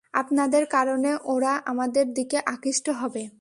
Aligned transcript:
আপনাদের 0.13 0.63
কারণে 0.67 1.11
ওরা 1.25 1.53
আমাদের 1.65 2.05
দিকে 2.13 2.37
আকৃষ্ট 2.45 2.87
হবে। 3.01 3.23